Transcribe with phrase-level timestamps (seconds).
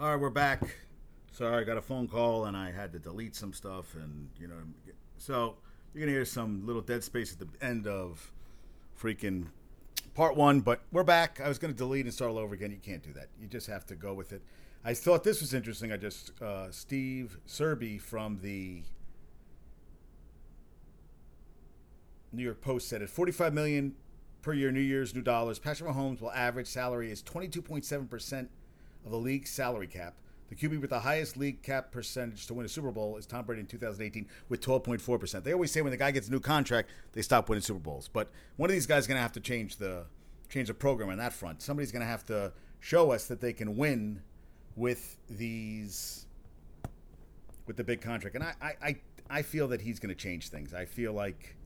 [0.00, 0.62] All right, we're back.
[1.32, 4.48] Sorry, I got a phone call and I had to delete some stuff, and you
[4.48, 4.56] know,
[5.18, 5.56] so
[5.92, 8.32] you're gonna hear some little dead space at the end of
[8.98, 9.48] freaking
[10.14, 10.60] part one.
[10.60, 11.42] But we're back.
[11.44, 12.70] I was gonna delete and start all over again.
[12.70, 13.28] You can't do that.
[13.38, 14.42] You just have to go with it.
[14.82, 15.92] I thought this was interesting.
[15.92, 18.82] I just uh, Steve Serby from the
[22.32, 23.10] New York Post said it.
[23.10, 23.94] 45 million
[24.40, 25.58] per year, New Year's, new dollars.
[25.58, 28.50] Patrick Mahomes will average salary is 22.7 percent
[29.04, 30.14] of the league's salary cap.
[30.48, 33.46] The QB with the highest league cap percentage to win a Super Bowl is Tom
[33.46, 35.42] Brady in 2018 with 12.4%.
[35.42, 38.08] They always say when the guy gets a new contract, they stop winning Super Bowls.
[38.12, 40.04] But one of these guys is going to have to change the
[40.50, 41.62] change the program on that front.
[41.62, 44.20] Somebody's going to have to show us that they can win
[44.76, 46.26] with these
[47.66, 48.34] with the big contract.
[48.36, 48.96] And I I,
[49.30, 50.74] I feel that he's going to change things.
[50.74, 51.56] I feel like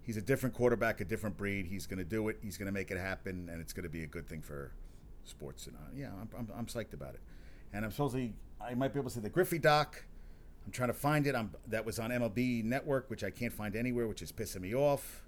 [0.00, 1.66] he's a different quarterback, a different breed.
[1.66, 2.38] He's going to do it.
[2.42, 4.72] He's going to make it happen, and it's going to be a good thing for
[5.24, 5.66] sports.
[5.66, 7.20] And uh, yeah, I'm, I'm, I'm psyched about it
[7.74, 10.02] and I'm supposedly I might be able to see the Griffey doc.
[10.64, 11.34] I'm trying to find it.
[11.34, 14.74] I'm that was on MLB Network, which I can't find anywhere, which is pissing me
[14.74, 15.22] off.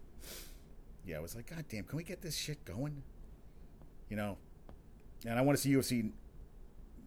[1.04, 3.02] Yeah, I was like, God damn, can we get this shit going?
[4.08, 4.38] You know,
[5.26, 6.10] and I want to see UFC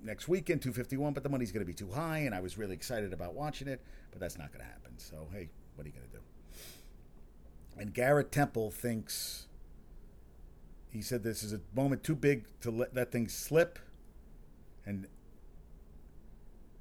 [0.03, 2.75] next weekend, 251, but the money's going to be too high, and I was really
[2.75, 4.91] excited about watching it, but that's not going to happen.
[4.97, 6.23] So, hey, what are you going to do?
[7.77, 9.47] And Garrett Temple thinks,
[10.91, 13.79] he said this is a moment too big to let that thing slip.
[14.85, 15.07] And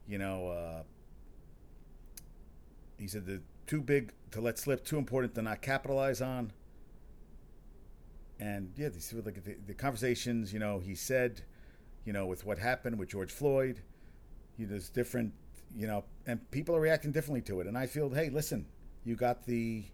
[0.06, 0.82] you know, uh,
[2.98, 6.52] he said the too big to let slip, too important to not capitalize on.
[8.40, 11.42] And yeah, these like the, the conversations, you know, he said,
[12.04, 13.80] you know, with what happened with George Floyd,
[14.56, 15.34] you know, there's different,
[15.76, 17.66] you know, and people are reacting differently to it.
[17.66, 18.66] And I feel, hey, listen,
[19.04, 19.84] you got the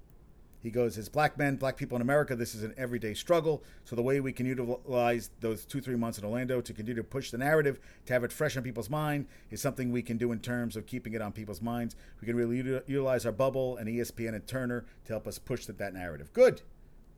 [0.65, 3.63] he goes, as black men, black people in America, this is an everyday struggle.
[3.85, 7.07] So the way we can utilize those two, three months in Orlando to continue to
[7.07, 10.33] push the narrative, to have it fresh on people's mind, is something we can do
[10.33, 11.97] in terms of keeping it on people's minds.
[12.19, 15.77] We can really utilize our bubble and ESPN and Turner to help us push that,
[15.77, 16.33] that narrative.
[16.33, 16.63] Good.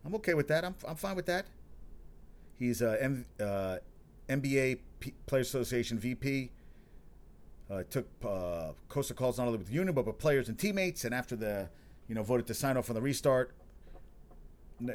[0.04, 0.64] I'm okay with that.
[0.64, 1.46] I'm, I'm fine with that.
[2.58, 3.76] He's a M, uh,
[4.28, 6.50] NBA P- Players Association VP.
[7.70, 11.04] Uh, took uh, Costa calls not only with the union but with players and teammates.
[11.04, 11.68] And after the
[12.08, 13.54] you know, voted to sign off on the restart.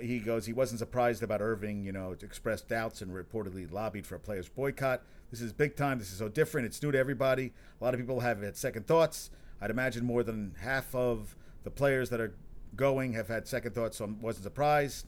[0.01, 4.15] He goes, he wasn't surprised about Irving, you know, expressed doubts and reportedly lobbied for
[4.15, 5.01] a player's boycott.
[5.31, 5.97] This is big time.
[5.97, 6.67] This is so different.
[6.67, 7.53] It's new to everybody.
[7.79, 9.31] A lot of people have had second thoughts.
[9.59, 12.35] I'd imagine more than half of the players that are
[12.75, 15.07] going have had second thoughts, so I wasn't surprised.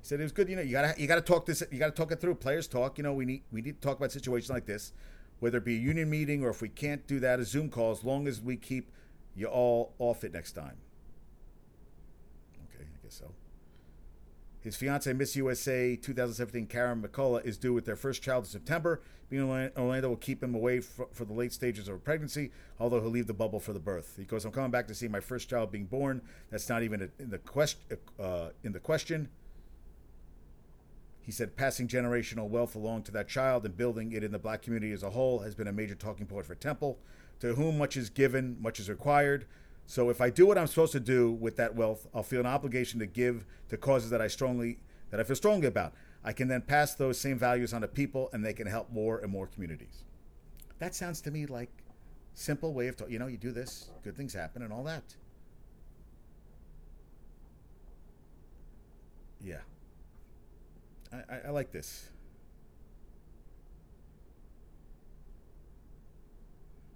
[0.00, 0.48] He said it was good.
[0.48, 1.62] You know, you gotta you gotta talk this.
[1.70, 2.36] You gotta talk it through.
[2.36, 2.98] Players talk.
[2.98, 4.92] You know, we need we need to talk about situations like this,
[5.40, 7.90] whether it be a union meeting or if we can't do that, a Zoom call.
[7.90, 8.90] As long as we keep
[9.34, 10.76] you all off it next time.
[13.10, 13.32] So,
[14.60, 19.00] his fiancee, Miss USA 2017, Karen McCullough, is due with their first child in September.
[19.28, 22.50] Being in Orlando will keep him away for, for, the late stages of a pregnancy,
[22.78, 24.14] although he'll leave the bubble for the birth.
[24.16, 26.20] He goes, "I'm coming back to see my first child being born.
[26.50, 27.80] That's not even in the question.
[28.18, 29.28] Uh, in the question."
[31.22, 34.62] He said, "Passing generational wealth along to that child and building it in the black
[34.62, 36.98] community as a whole has been a major talking point for Temple,
[37.38, 39.46] to whom much is given, much is required."
[39.90, 42.46] So if I do what I'm supposed to do with that wealth, I'll feel an
[42.46, 44.78] obligation to give to causes that I strongly
[45.10, 45.94] that I feel strongly about.
[46.22, 49.18] I can then pass those same values on to people and they can help more
[49.18, 50.04] and more communities.
[50.78, 51.70] That sounds to me like
[52.34, 53.14] simple way of talking.
[53.14, 55.02] You know, you do this, good things happen and all that.
[59.40, 59.58] Yeah.
[61.12, 62.10] I, I, I like this.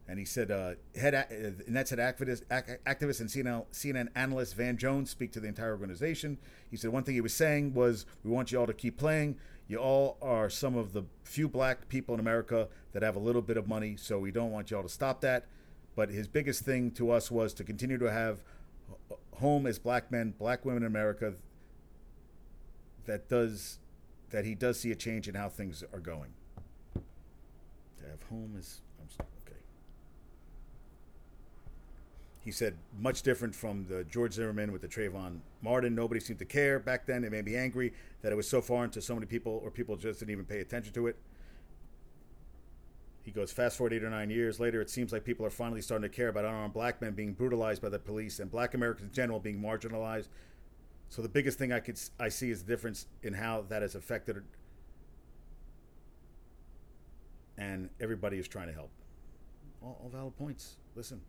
[0.07, 4.55] And he said, uh, head uh, and that's an activist, activist and CNN, CNN analyst
[4.55, 6.37] Van Jones speak to the entire organization.
[6.71, 9.37] He said one thing he was saying was, "We want you all to keep playing.
[9.67, 13.41] You all are some of the few black people in America that have a little
[13.41, 15.47] bit of money, so we don't want you all to stop that."
[15.97, 18.43] But his biggest thing to us was to continue to have
[19.37, 21.35] home as black men, black women in America.
[23.07, 23.79] That does,
[24.31, 26.33] that he does see a change in how things are going.
[26.95, 28.81] To have home as
[32.45, 35.95] He said, much different from the George Zimmerman with the Trayvon Martin.
[35.95, 37.25] Nobody seemed to care back then.
[37.25, 39.97] It made me angry that it was so foreign to so many people, or people
[39.97, 41.17] just didn't even pay attention to it.
[43.23, 45.81] He goes, fast forward eight or nine years later, it seems like people are finally
[45.81, 49.09] starting to care about unarmed black men being brutalized by the police and black Americans
[49.09, 50.29] in general being marginalized.
[51.09, 53.95] So the biggest thing I could I see is the difference in how that has
[53.95, 54.43] affected,
[57.57, 58.91] and everybody is trying to help.
[59.81, 60.77] All, all valid points.
[60.95, 61.23] Listen.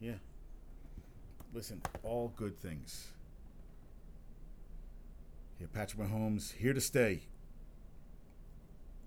[0.00, 0.14] Yeah.
[1.52, 3.08] Listen, all good things.
[5.60, 7.22] Yeah, Patrick Mahomes here to stay.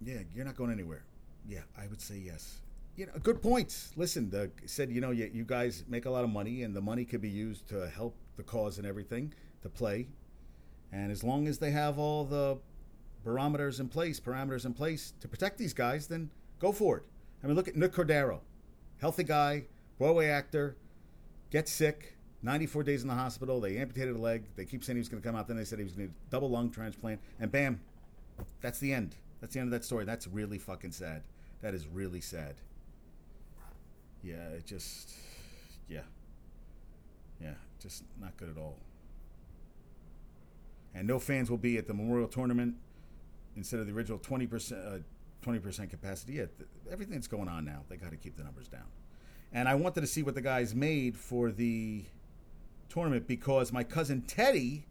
[0.02, 1.04] Yeah, you're not going anywhere.
[1.48, 2.60] yeah, I would say yes.
[2.96, 3.92] You know, good points.
[3.96, 6.82] Listen, the said you know you, you guys make a lot of money, and the
[6.82, 10.08] money could be used to help the cause and everything to play.
[10.92, 12.58] And as long as they have all the
[13.24, 17.04] barometers in place, parameters in place to protect these guys, then go for it.
[17.44, 18.40] I mean, look at Nick Cordero,
[19.00, 19.66] healthy guy,
[20.00, 20.78] Broadway actor,
[21.52, 23.60] gets sick, 94 days in the hospital.
[23.60, 24.46] They amputated a leg.
[24.56, 25.48] They keep saying he was going to come out.
[25.48, 27.82] Then they said he was going to double lung transplant, and bam,
[28.62, 29.16] that's the end.
[29.42, 30.06] That's the end of that story.
[30.06, 31.24] That's really fucking sad.
[31.62, 32.56] That is really sad.
[34.24, 35.12] Yeah, it just,
[35.90, 36.02] yeah,
[37.42, 38.78] yeah, just not good at all.
[40.96, 42.76] And no fans will be at the Memorial Tournament
[43.56, 45.00] instead of the original 20%, uh,
[45.46, 46.34] 20% capacity.
[46.34, 48.88] Yeah, th- everything that's going on now, they got to keep the numbers down.
[49.52, 52.04] And I wanted to see what the guys made for the
[52.90, 54.86] tournament because my cousin Teddy,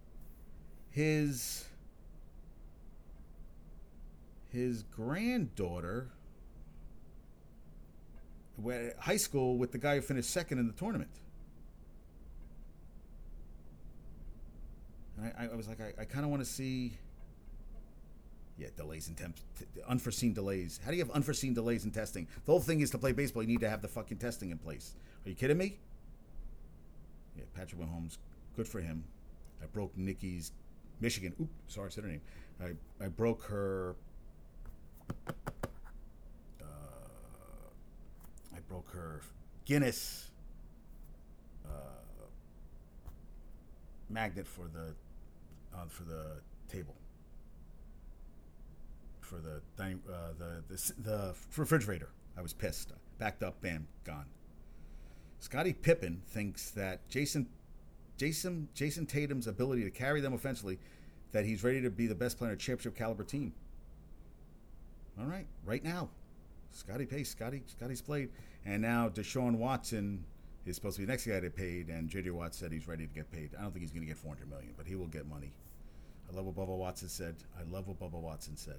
[0.91, 1.65] his
[4.51, 6.09] his granddaughter
[8.57, 11.11] went high school with the guy who finished second in the tournament.
[15.17, 16.99] And I, I was like, I, I kind of want to see.
[18.59, 19.37] Yeah, delays in temp,
[19.87, 20.81] unforeseen delays.
[20.85, 22.27] How do you have unforeseen delays in testing?
[22.45, 23.43] The whole thing is to play baseball.
[23.43, 24.95] You need to have the fucking testing in place.
[25.25, 25.79] Are you kidding me?
[27.37, 28.19] Yeah, Patrick Mahomes,
[28.57, 29.05] good for him.
[29.63, 30.51] I broke Nikki's
[31.01, 31.35] Michigan.
[31.41, 32.21] Oop, sorry, I said her name.
[32.61, 33.95] I, I broke her.
[36.61, 36.65] Uh,
[38.57, 39.23] I broke her
[39.65, 40.31] Guinness
[41.65, 41.69] uh,
[44.11, 44.95] magnet for the
[45.77, 46.97] uh, for the table
[49.29, 52.09] for the uh, the, the the refrigerator.
[52.37, 52.93] I was pissed.
[53.19, 54.27] Backed up, bam, gone.
[55.41, 57.49] Scottie Pippen thinks that Jason
[58.17, 60.79] Jason Jayson Tatum's ability to carry them offensively,
[61.33, 63.53] that he's ready to be the best player in a championship caliber team.
[65.21, 66.09] All right, right now,
[66.71, 68.31] Scottie Pace, Scotty, Scotty's played,
[68.65, 70.25] and now Deshaun Watson
[70.65, 73.07] is supposed to be the next guy to paid, and JJ Watt said he's ready
[73.07, 73.51] to get paid.
[73.59, 75.53] I don't think he's going to get 400 million, but he will get money.
[76.31, 77.37] I love what Bubba Watson said.
[77.59, 78.79] I love what Bubba Watson said.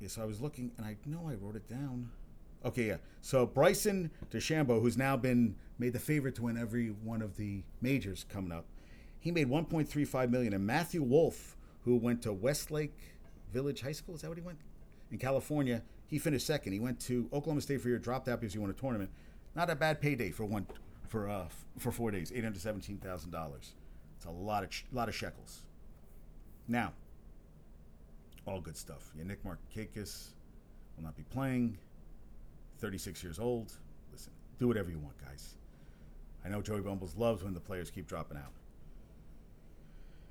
[0.00, 2.10] Yeah, so I was looking, and I know I wrote it down.
[2.64, 2.96] Okay, yeah.
[3.20, 7.62] So Bryson DeChambeau, who's now been made the favorite to win every one of the
[7.80, 8.64] majors coming up,
[9.20, 10.52] he made 1.35 million.
[10.52, 12.96] And Matthew Wolff, who went to Westlake
[13.52, 14.58] Village High School, is that what he went?
[15.10, 16.72] In California, he finished second.
[16.72, 19.10] He went to Oklahoma State for a year, dropped out because he won a tournament.
[19.54, 20.66] Not a bad payday for one
[21.08, 21.46] for uh
[21.78, 23.72] for four days, eight hundred seventeen thousand dollars.
[24.16, 25.62] It's a lot of lot of shekels.
[26.68, 26.92] Now,
[28.46, 29.12] all good stuff.
[29.16, 30.28] Yeah, Nick Markakis
[30.96, 31.78] will not be playing.
[32.78, 33.72] 36 years old.
[34.12, 35.56] Listen, do whatever you want, guys.
[36.44, 38.52] I know Joey Bumbles loves when the players keep dropping out.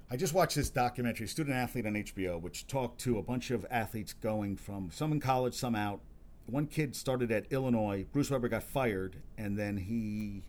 [0.09, 3.65] I just watched this documentary, Student Athlete on HBO, which talked to a bunch of
[3.71, 5.99] athletes going from some in college, some out.
[6.45, 8.05] One kid started at Illinois.
[8.11, 10.43] Bruce Weber got fired, and then he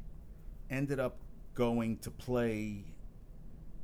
[0.70, 1.16] ended up
[1.54, 2.84] going to play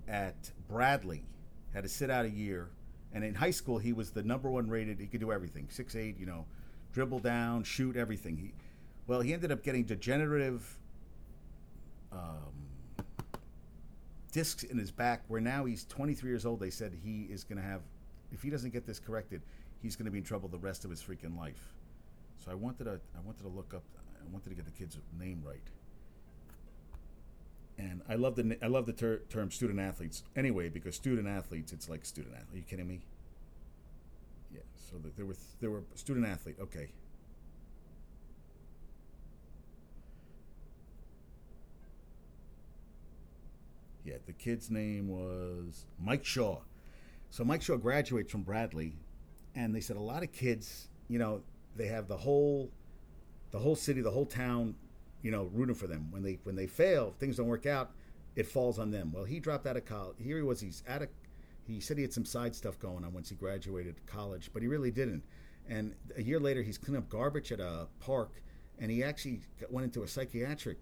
[0.06, 1.24] at Bradley.
[1.72, 2.68] Had to sit out a year.
[3.14, 4.98] And in high school, he was the number one rated.
[4.98, 6.46] He could do everything six eight, you know,
[6.92, 8.36] dribble down, shoot, everything.
[8.36, 8.52] He,
[9.06, 10.78] well, he ended up getting degenerative
[12.12, 12.52] um,
[14.32, 16.60] discs in his back, where now he's 23 years old.
[16.60, 17.80] They said he is going to have,
[18.32, 19.42] if he doesn't get this corrected,
[19.82, 21.72] he's going to be in trouble the rest of his freaking life.
[22.44, 23.84] So I wanted to, I wanted to look up,
[24.16, 25.62] I wanted to get the kid's name right.
[27.78, 31.72] And I love the I love the ter- term student athletes anyway because student athletes
[31.72, 32.54] it's like student athlete.
[32.54, 33.00] Are you kidding me?
[34.52, 34.60] Yeah.
[34.74, 36.56] So the, there were there were student athlete.
[36.60, 36.90] Okay.
[44.04, 46.58] Yeah, the kid's name was Mike Shaw.
[47.30, 48.96] So Mike Shaw graduates from Bradley,
[49.54, 51.42] and they said a lot of kids, you know,
[51.76, 52.70] they have the whole,
[53.52, 54.74] the whole city, the whole town,
[55.22, 56.08] you know, rooting for them.
[56.10, 57.92] When they when they fail, things don't work out,
[58.36, 59.12] it falls on them.
[59.14, 60.16] Well, he dropped out of college.
[60.18, 60.60] Here he was.
[60.60, 61.08] He's out of.
[61.64, 64.68] He said he had some side stuff going on once he graduated college, but he
[64.68, 65.22] really didn't.
[65.68, 68.42] And a year later, he's cleaning up garbage at a park,
[68.80, 70.78] and he actually went into a psychiatric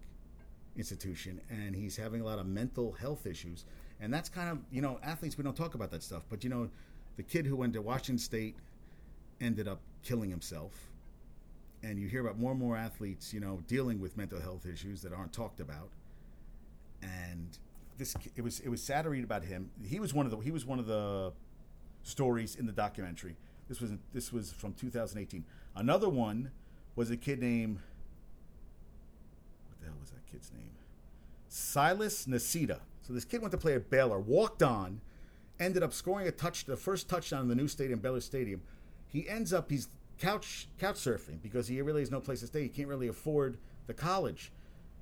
[0.75, 3.65] institution, and he's having a lot of mental health issues.
[3.99, 6.49] And that's kind of you know athletes we don't talk about that stuff, but you
[6.49, 6.69] know,
[7.17, 8.55] the kid who went to Washington State
[9.39, 10.90] ended up killing himself.
[11.83, 15.01] And you hear about more and more athletes, you know, dealing with mental health issues
[15.01, 15.89] that aren't talked about.
[17.01, 17.57] And
[17.97, 19.71] this, it was, it was sad to read about him.
[19.83, 21.31] He was one of the, he was one of the
[22.03, 23.35] stories in the documentary.
[23.67, 25.43] This was, this was from 2018.
[25.75, 26.51] Another one
[26.95, 27.79] was a kid named,
[29.69, 30.71] what the hell was that kid's name?
[31.47, 32.79] Silas Nacita.
[33.01, 35.01] So this kid went to play at Baylor, walked on,
[35.59, 38.61] ended up scoring a touch, the first touchdown in the new stadium, Baylor Stadium.
[39.07, 39.87] He ends up, he's
[40.21, 42.63] couch couch surfing because he really has no place to stay.
[42.63, 44.51] He can't really afford the college.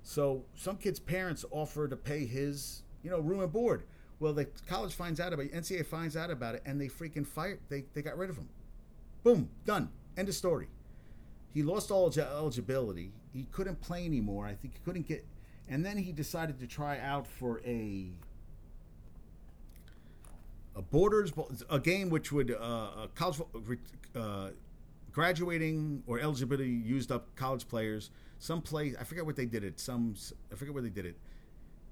[0.01, 3.83] So some kid's parents offer to pay his, you know, room and board.
[4.19, 7.27] Well, the college finds out about it, NCAA finds out about it, and they freaking
[7.27, 7.59] fired.
[7.69, 8.49] They they got rid of him.
[9.23, 9.89] Boom, done.
[10.17, 10.69] End of story.
[11.53, 13.11] He lost all eligibility.
[13.33, 14.45] He couldn't play anymore.
[14.45, 15.25] I think he couldn't get.
[15.67, 18.11] And then he decided to try out for a
[20.75, 21.33] a Borders
[21.69, 23.41] a game which would uh, college
[24.15, 24.49] uh,
[25.11, 28.11] graduating or eligibility used up college players.
[28.39, 29.79] Some play I forget what they did it.
[29.79, 30.15] Some
[30.51, 31.17] I forget where they did it,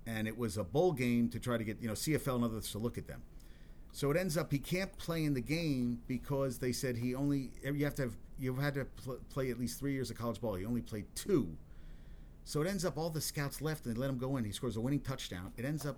[0.06, 2.72] and it was a bowl game to try to get you know CFL and others
[2.72, 3.22] to look at them.
[3.92, 7.52] So it ends up he can't play in the game because they said he only
[7.64, 10.40] you have to have you've had to pl- play at least three years of college
[10.40, 10.56] ball.
[10.56, 11.58] He only played two.
[12.46, 14.46] So it ends up all the scouts left and they let him go in.
[14.46, 15.52] He scores a winning touchdown.
[15.58, 15.98] It ends up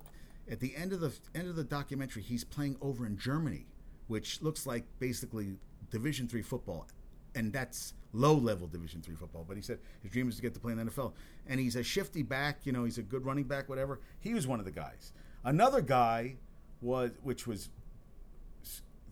[0.50, 3.66] at the end of the end of the documentary, he's playing over in Germany,
[4.08, 5.56] which looks like basically
[5.90, 6.86] Division three football,
[7.34, 9.44] and that's low level Division three football.
[9.46, 11.12] But he said his dream is to get to play in the NFL,
[11.46, 12.60] and he's a shifty back.
[12.64, 14.00] You know, he's a good running back, whatever.
[14.20, 15.12] He was one of the guys.
[15.44, 16.36] Another guy
[16.82, 17.70] was, which was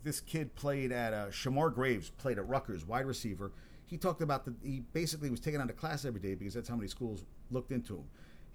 [0.03, 3.51] this kid played at uh, Shamar Graves played at Rutgers, wide receiver.
[3.85, 6.69] He talked about the he basically was taken out a class every day because that's
[6.69, 8.05] how many schools looked into him.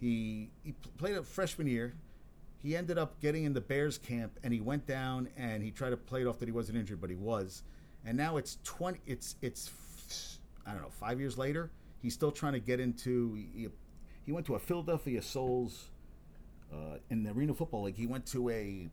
[0.01, 1.95] He he played a freshman year
[2.65, 5.91] he ended up getting in the Bears camp and he went down and he tried
[5.91, 7.63] to play it off that he wasn't injured, but he was.
[8.07, 9.71] And now it's 20 it's it's
[10.67, 11.71] I don't know, 5 years later,
[12.01, 13.69] he's still trying to get into he,
[14.25, 15.91] he went to a Philadelphia Souls
[16.73, 17.97] uh, in the Arena Football League.
[17.97, 18.89] He went to a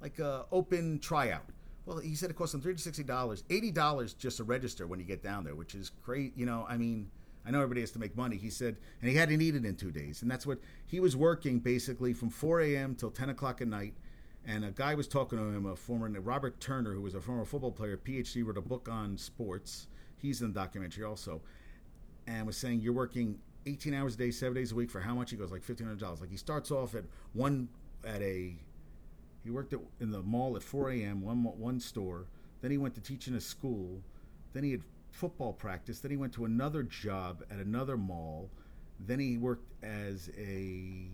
[0.00, 1.44] like a open tryout.
[1.86, 4.86] Well, he said it cost him three hundred sixty dollars, eighty dollars just to register
[4.86, 6.36] when you get down there, which is great.
[6.36, 7.10] You know, I mean,
[7.46, 8.36] I know everybody has to make money.
[8.36, 10.20] He said, and he hadn't eaten in two days.
[10.20, 12.94] And that's what he was working basically from 4 a.m.
[12.94, 13.94] till 10 o'clock at night.
[14.46, 17.44] And a guy was talking to him, a former Robert Turner, who was a former
[17.44, 19.88] football player, PhD, wrote a book on sports.
[20.16, 21.42] He's in the documentary also,
[22.26, 25.14] and was saying you're working 18 hours a day, seven days a week for how
[25.14, 25.30] much?
[25.30, 26.20] He goes like $1,500.
[26.20, 27.04] Like he starts off at
[27.34, 27.68] one
[28.04, 28.56] at a
[29.44, 31.22] he worked at, in the mall at 4 a.m.
[31.22, 32.26] one one store.
[32.60, 34.02] Then he went to teach in a school.
[34.52, 36.00] Then he had football practice.
[36.00, 38.50] Then he went to another job at another mall.
[39.00, 41.08] Then he worked as a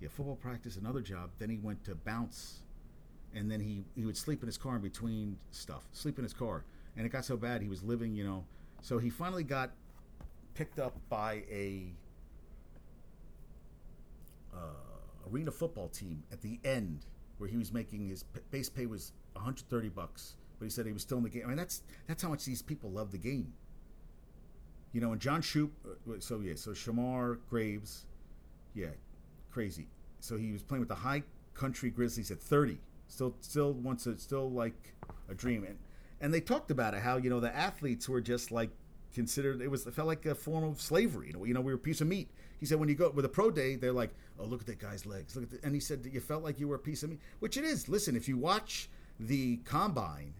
[0.00, 1.30] yeah football practice, another job.
[1.38, 2.60] Then he went to bounce,
[3.34, 5.84] and then he he would sleep in his car in between stuff.
[5.92, 6.64] Sleep in his car,
[6.96, 8.44] and it got so bad he was living, you know.
[8.82, 9.70] So he finally got
[10.54, 11.92] picked up by a
[14.54, 17.06] uh, arena football team at the end,
[17.38, 21.02] where he was making his base pay was 130 bucks but he said he was
[21.02, 21.42] still in the game.
[21.44, 23.52] I mean, that's that's how much these people love the game.
[24.92, 25.72] You know, and John Shoop.
[25.84, 28.06] Uh, so yeah, so Shamar Graves,
[28.74, 28.88] yeah,
[29.54, 29.86] crazy.
[30.20, 31.22] So he was playing with the High
[31.54, 32.78] Country Grizzlies at 30.
[33.06, 34.20] Still, still wants it.
[34.20, 34.94] Still like
[35.30, 35.64] a dream.
[35.64, 35.78] And
[36.20, 38.70] and they talked about it how you know the athletes were just like
[39.14, 41.28] considered it was it felt like a form of slavery.
[41.28, 42.28] You know, you know we were a piece of meat.
[42.58, 44.78] He said when you go with a pro day, they're like, oh look at that
[44.78, 45.36] guy's legs.
[45.36, 47.20] Look at the, and he said you felt like you were a piece of meat,
[47.40, 47.88] which it is.
[47.88, 48.88] Listen, if you watch
[49.20, 50.34] the combine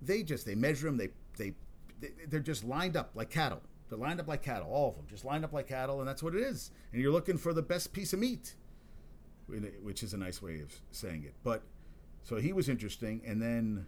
[0.00, 0.96] they just they measure them.
[0.96, 1.54] They they
[2.28, 3.62] they're just lined up like cattle.
[3.88, 6.22] They're lined up like cattle, all of them, just lined up like cattle, and that's
[6.22, 6.70] what it is.
[6.92, 8.54] And you're looking for the best piece of meat,
[9.82, 11.34] which is a nice way of saying it.
[11.42, 11.62] But
[12.22, 13.86] so he was interesting, and then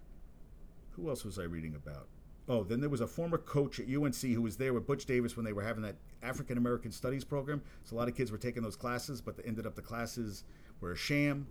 [0.92, 2.09] who else was I reading about?
[2.49, 5.37] Oh, then there was a former coach at UNC who was there with Butch Davis
[5.37, 7.62] when they were having that African American Studies program.
[7.85, 10.45] So a lot of kids were taking those classes, but they ended up the classes
[10.80, 11.47] were a sham.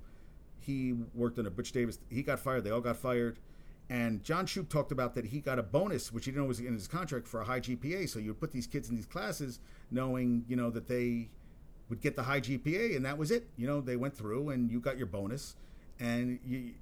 [0.59, 1.99] He worked under Butch Davis.
[2.09, 2.63] He got fired.
[2.63, 3.39] They all got fired.
[3.89, 6.59] And John Shoop talked about that he got a bonus, which he didn't know was
[6.59, 8.07] in his contract for a high GPA.
[8.07, 11.29] So you would put these kids in these classes knowing, you know, that they
[11.89, 13.47] would get the high GPA, and that was it.
[13.57, 15.55] You know, they went through, and you got your bonus,
[15.99, 16.73] and you,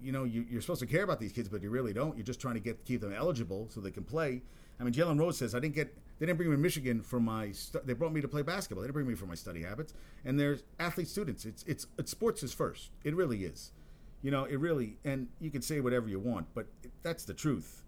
[0.00, 2.16] you know, you, are supposed to care about these kids, but you really don't.
[2.16, 4.42] You're just trying to get keep them eligible so they can play.
[4.80, 5.96] I mean, Jalen Rose says, "I didn't get.
[6.18, 7.52] They didn't bring me to Michigan for my.
[7.52, 8.82] Stu- they brought me to play basketball.
[8.82, 9.94] They didn't bring me for my study habits.
[10.24, 11.44] And there's athlete students.
[11.44, 12.90] It's it's, it's sports is first.
[13.04, 13.72] It really is."
[14.22, 16.66] You know, it really, and you can say whatever you want, but
[17.02, 17.84] that's the truth.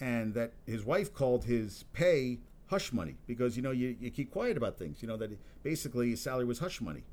[0.00, 4.30] And that his wife called his pay hush money because, you know, you, you keep
[4.30, 5.02] quiet about things.
[5.02, 5.30] You know, that
[5.62, 7.04] basically his salary was hush money.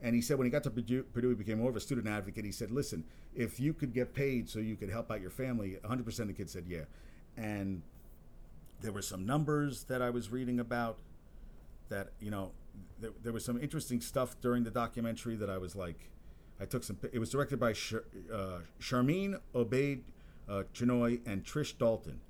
[0.00, 2.06] And he said when he got to Purdue, Purdue, he became more of a student
[2.06, 2.44] advocate.
[2.44, 5.76] He said, listen, if you could get paid so you could help out your family,
[5.84, 6.84] 100% of the kids said, yeah.
[7.36, 7.82] And
[8.80, 10.98] there were some numbers that I was reading about
[11.88, 12.52] that, you know,
[13.00, 16.10] there, there was some interesting stuff during the documentary that I was like,
[16.60, 16.98] I took some.
[17.12, 20.02] It was directed by Char, uh, Sharmeen Obaid
[20.48, 22.20] uh, Chinoy and Trish Dalton.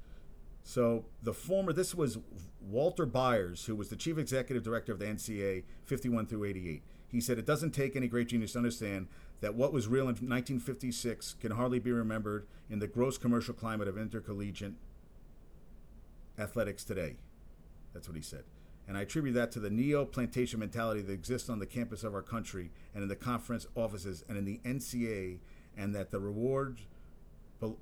[0.63, 2.19] So the former, this was
[2.61, 6.83] Walter Byers, who was the chief executive director of the NCA, 51 through 88.
[7.11, 9.09] He said, It doesn't take any great genius to understand
[9.41, 13.89] that what was real in 1956 can hardly be remembered in the gross commercial climate
[13.89, 14.75] of intercollegiate
[16.39, 17.17] athletics today.
[17.95, 18.45] That's what he said.
[18.89, 22.15] And I attribute that to the neo plantation mentality that exists on the campus of
[22.15, 25.39] our country and in the conference offices and in the NCA,
[25.77, 26.81] and that the reward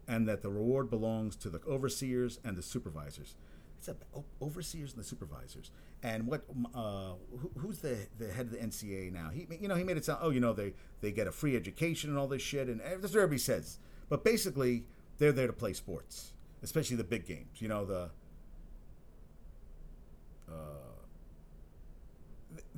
[0.08, 3.34] and that the reward belongs to the overseers and the supervisors.
[3.78, 3.96] It's a,
[4.42, 5.70] overseers and the supervisors.
[6.02, 6.44] And what
[6.74, 9.30] uh, who, who's the the head of the NCA now?
[9.30, 11.56] He you know he made it sound oh you know they they get a free
[11.56, 13.78] education and all this shit and that's what everybody says.
[14.08, 14.84] But basically
[15.18, 16.32] they're there to play sports,
[16.62, 17.60] especially the big games.
[17.60, 18.10] You know the.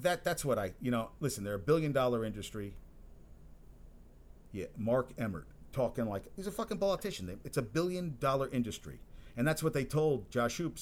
[0.00, 2.74] That that's what I you know listen they're a billion dollar industry.
[4.52, 7.38] Yeah, Mark Emmert talking like he's a fucking politician.
[7.44, 9.00] It's a billion dollar industry,
[9.36, 10.78] and that's what they told John Shoop.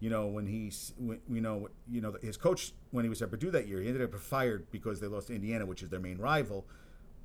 [0.00, 3.50] You know when he's you know you know his coach when he was at Purdue
[3.50, 6.18] that year, he ended up fired because they lost to Indiana, which is their main
[6.18, 6.66] rival.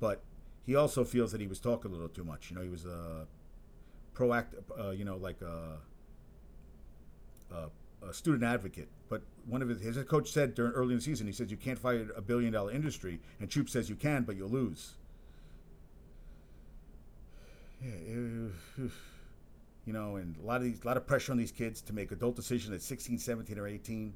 [0.00, 0.22] But
[0.64, 2.50] he also feels that he was talking a little too much.
[2.50, 3.26] You know, he was uh, a
[4.18, 5.78] proactive, uh, you know, like a,
[7.54, 7.68] a,
[8.06, 8.88] a, student advocate.
[9.08, 11.56] But one of his, his coach said during early in the season, he says you
[11.56, 14.94] can't fight a billion dollar industry, and Shoop says you can, but you'll lose.
[17.82, 18.88] Yeah,
[19.86, 21.92] you know, and a lot of these, a lot of pressure on these kids to
[21.92, 24.14] make adult decisions at 16, 17, or 18.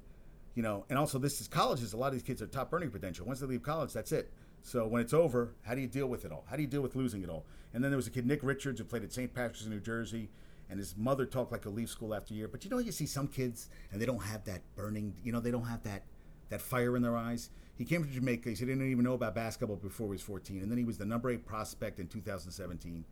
[0.54, 1.94] You know, and also this is colleges.
[1.94, 3.26] A lot of these kids are top earning potential.
[3.26, 4.30] Once they leave college, that's it.
[4.62, 6.44] So when it's over, how do you deal with it all?
[6.48, 7.44] How do you deal with losing it all?
[7.72, 9.34] And then there was a kid, Nick Richards, who played at St.
[9.34, 10.28] Patrick's in New Jersey,
[10.74, 12.48] and his mother talked like a leave school after year.
[12.48, 15.38] But you know, you see some kids, and they don't have that burning, you know,
[15.38, 16.02] they don't have that
[16.48, 17.50] that fire in their eyes.
[17.78, 18.50] He came to Jamaica.
[18.50, 21.04] He didn't even know about basketball before he was 14, and then he was the
[21.04, 23.04] number eight prospect in 2017.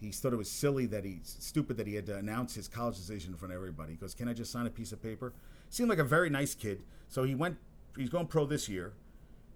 [0.00, 2.96] He thought it was silly that he, stupid that he had to announce his college
[2.96, 3.92] decision in front of everybody.
[3.92, 5.34] He goes, "Can I just sign a piece of paper?"
[5.68, 6.84] Seemed like a very nice kid.
[7.08, 7.58] So he went.
[7.98, 8.94] He's going pro this year.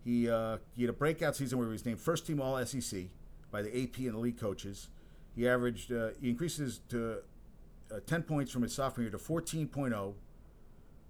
[0.04, 3.06] He, uh, he had a breakout season where he was named first team All SEC
[3.50, 4.88] by the AP and the league coaches.
[5.38, 7.18] He averaged, uh, he increases to
[7.92, 10.14] uh, 10 points from his sophomore year to 14.0.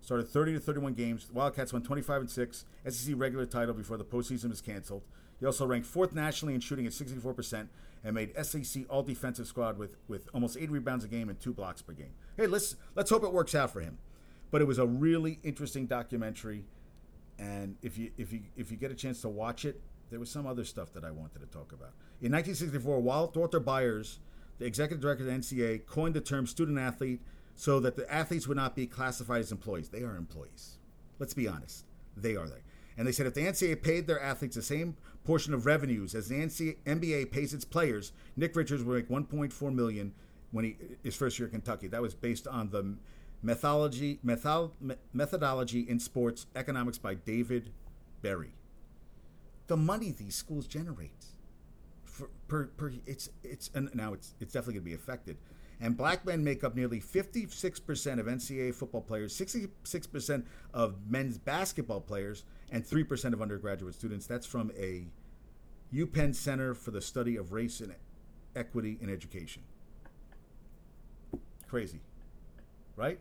[0.00, 1.26] Started 30 to 31 games.
[1.26, 5.03] The Wildcats won 25 and 6, SEC regular title before the postseason was canceled.
[5.40, 7.68] He also ranked fourth nationally in shooting at 64%
[8.05, 11.53] and made SEC all defensive squad with, with almost eight rebounds a game and two
[11.53, 12.12] blocks per game.
[12.37, 13.98] Hey, let's let's hope it works out for him.
[14.50, 16.64] But it was a really interesting documentary.
[17.38, 20.31] And if you if you if you get a chance to watch it, there was
[20.31, 21.92] some other stuff that I wanted to talk about.
[22.20, 24.18] In 1964, Walter Byers,
[24.59, 27.21] the executive director of the NCAA, coined the term student athlete
[27.55, 29.88] so that the athletes would not be classified as employees.
[29.88, 30.79] They are employees.
[31.18, 31.85] Let's be honest.
[32.16, 32.62] They are there.
[32.97, 36.29] And they said if the NCAA paid their athletes the same portion of revenues as
[36.29, 40.12] the NCAA, NBA pays its players, Nick Richards would make 1.4 million
[40.51, 41.87] when he his first year at Kentucky.
[41.87, 42.97] That was based on the
[43.40, 44.71] Methodology, method,
[45.12, 47.71] methodology in Sports Economics by David
[48.21, 48.53] Berri.
[49.68, 51.25] The money these schools generate,
[52.18, 55.37] for, per, per it's it's and now it's it's definitely going to be affected.
[55.81, 60.42] And black men make up nearly 56% of NCAA football players, 66%
[60.74, 64.26] of men's basketball players, and 3% of undergraduate students.
[64.26, 65.04] That's from a
[65.94, 67.94] UPenn Center for the Study of Race and
[68.57, 69.62] Equity in Education.
[71.68, 72.00] Crazy,
[72.96, 73.20] right?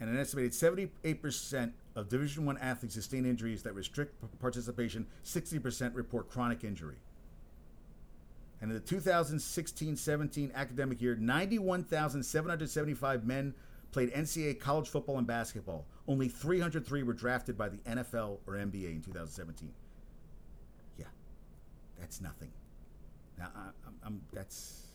[0.00, 5.06] and an estimated 78% of Division One athletes sustain injuries that restrict participation.
[5.24, 6.96] 60% report chronic injury.
[8.60, 13.54] And in the 2016-17 academic year, 91,775 men
[13.90, 15.86] played NCAA college football and basketball.
[16.06, 19.72] Only 303 were drafted by the NFL or NBA in 2017.
[20.98, 21.06] Yeah,
[21.98, 22.52] that's nothing.
[23.38, 23.70] Now, I,
[24.04, 24.90] I'm that's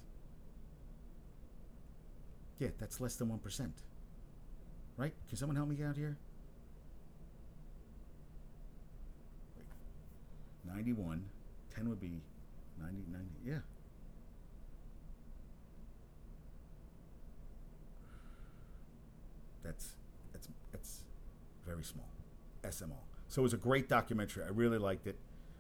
[2.59, 3.73] yeah, that's less than one percent.
[4.97, 5.13] Right?
[5.27, 6.17] Can someone help me out here?
[10.75, 11.23] 91.
[11.73, 12.21] 10 would be
[12.81, 13.25] 90, 90.
[13.45, 13.55] Yeah.
[19.63, 19.95] That's
[20.31, 20.99] that's that's
[21.65, 22.07] very small.
[22.63, 22.97] SMO.
[23.27, 24.43] So it was a great documentary.
[24.43, 25.17] I really liked it.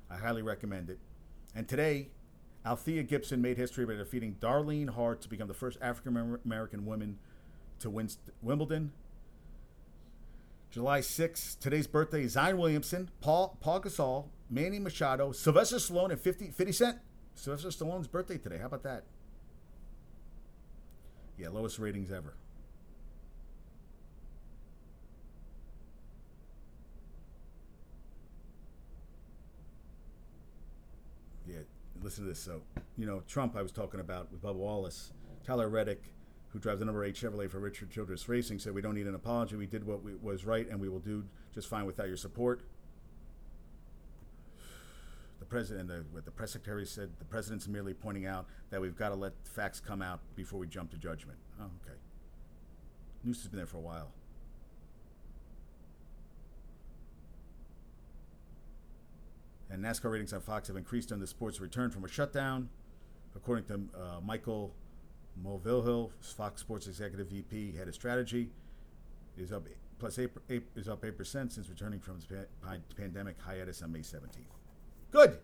[0.09, 0.99] I highly recommend it.
[1.55, 2.09] And today,
[2.65, 7.17] Althea Gibson made history by defeating Darlene Hard to become the first African American woman
[7.79, 8.09] to win
[8.41, 8.91] Wimbledon
[10.71, 16.51] July 6th, today's birthday, Zion Williamson, Paul, Paul Gasol, Manny Machado, Sylvester Stallone, and 50,
[16.51, 16.97] 50 Cent.
[17.33, 18.57] Sylvester Stallone's birthday today.
[18.57, 19.03] How about that?
[21.37, 22.33] Yeah, lowest ratings ever.
[31.45, 31.59] Yeah,
[32.01, 32.39] listen to this.
[32.39, 32.61] So,
[32.97, 35.11] you know, Trump, I was talking about with Bubba Wallace,
[35.45, 36.03] Tyler Reddick,
[36.55, 39.15] who drives the number eight Chevrolet for Richard Childress Racing, said we don't need an
[39.15, 39.57] apology.
[39.57, 42.61] We did what we, was right, and we will do just fine without your support.
[45.37, 48.95] the president, the, what the press secretary said, the president's merely pointing out that we've
[48.95, 51.37] got to let facts come out before we jump to judgment.
[51.59, 51.97] Oh, okay.
[53.25, 54.11] News has been there for a while.
[59.69, 62.69] And NASCAR ratings on Fox have increased on the sport's return from a shutdown.
[63.35, 64.73] According to uh, Michael
[65.43, 68.49] Mulvihill, Fox Sports Executive VP, head of strategy,
[69.37, 69.67] is up
[69.99, 73.91] plus eight, eight is up eight percent since returning from its pa- pandemic hiatus on
[73.91, 74.47] May seventeenth.
[75.11, 75.39] Good.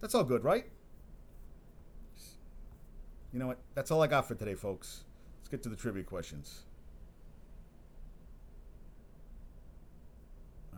[0.00, 0.66] That's all good, right?
[3.32, 3.58] You know what?
[3.74, 5.04] That's all I got for today, folks.
[5.40, 6.62] Let's get to the trivia questions.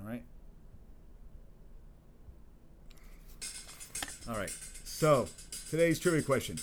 [0.00, 0.22] All right.
[4.28, 4.52] All right.
[4.84, 5.28] So,
[5.70, 6.58] today's trivia question.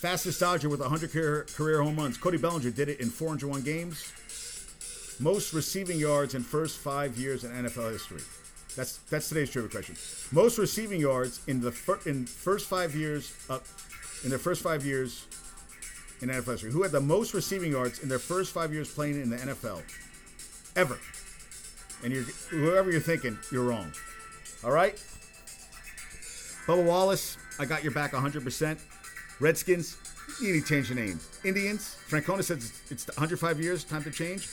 [0.00, 2.16] Fastest Dodger with 100 career, career home runs.
[2.16, 4.10] Cody Bellinger did it in 401 games.
[5.20, 8.22] Most receiving yards in first five years in NFL history.
[8.74, 9.96] That's that's today's trivia question.
[10.32, 13.58] Most receiving yards in the fir- in first five years uh,
[14.24, 15.26] in their first five years
[16.22, 16.70] in NFL history.
[16.70, 19.82] Who had the most receiving yards in their first five years playing in the NFL
[20.76, 20.98] ever?
[22.02, 23.92] And you're whoever you're thinking, you're wrong.
[24.64, 24.94] All right.
[26.66, 28.78] Bubba Wallace, I got your back 100%.
[29.40, 29.96] Redskins,
[30.40, 31.18] you need to change the name.
[31.44, 34.48] Indians, Francona says it's 105 years, time to change.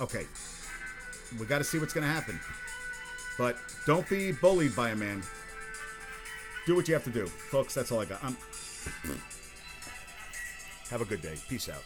[0.00, 0.26] Okay,
[1.38, 2.38] we got to see what's going to happen.
[3.38, 5.22] But don't be bullied by a man.
[6.66, 7.26] Do what you have to do.
[7.26, 8.22] Folks, that's all I got.
[8.22, 8.36] I'm...
[10.90, 11.36] Have a good day.
[11.48, 11.82] Peace out.